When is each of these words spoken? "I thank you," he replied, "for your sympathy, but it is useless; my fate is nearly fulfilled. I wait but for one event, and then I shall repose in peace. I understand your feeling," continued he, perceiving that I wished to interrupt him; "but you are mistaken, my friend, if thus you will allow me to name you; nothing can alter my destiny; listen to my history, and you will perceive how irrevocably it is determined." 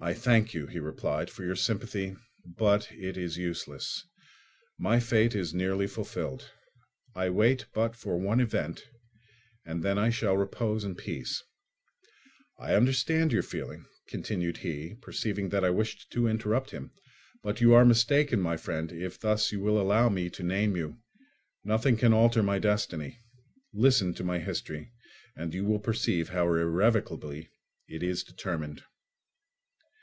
"I 0.00 0.14
thank 0.14 0.54
you," 0.54 0.68
he 0.68 0.78
replied, 0.78 1.28
"for 1.28 1.42
your 1.44 1.56
sympathy, 1.56 2.14
but 2.44 2.86
it 2.92 3.16
is 3.16 3.36
useless; 3.36 4.06
my 4.78 5.00
fate 5.00 5.34
is 5.34 5.52
nearly 5.52 5.88
fulfilled. 5.88 6.52
I 7.16 7.30
wait 7.30 7.66
but 7.74 7.96
for 7.96 8.16
one 8.16 8.38
event, 8.38 8.84
and 9.66 9.82
then 9.82 9.98
I 9.98 10.10
shall 10.10 10.36
repose 10.36 10.84
in 10.84 10.94
peace. 10.94 11.42
I 12.60 12.76
understand 12.76 13.32
your 13.32 13.42
feeling," 13.42 13.86
continued 14.06 14.58
he, 14.58 14.94
perceiving 15.02 15.48
that 15.48 15.64
I 15.64 15.70
wished 15.70 16.12
to 16.12 16.28
interrupt 16.28 16.70
him; 16.70 16.92
"but 17.42 17.60
you 17.60 17.74
are 17.74 17.84
mistaken, 17.84 18.40
my 18.40 18.56
friend, 18.56 18.92
if 18.92 19.18
thus 19.18 19.50
you 19.50 19.58
will 19.58 19.80
allow 19.80 20.08
me 20.08 20.30
to 20.30 20.44
name 20.44 20.76
you; 20.76 20.98
nothing 21.64 21.96
can 21.96 22.12
alter 22.12 22.40
my 22.44 22.60
destiny; 22.60 23.18
listen 23.72 24.14
to 24.14 24.22
my 24.22 24.38
history, 24.38 24.92
and 25.34 25.52
you 25.52 25.64
will 25.64 25.80
perceive 25.80 26.28
how 26.28 26.44
irrevocably 26.46 27.50
it 27.88 28.04
is 28.04 28.22
determined." 28.22 28.84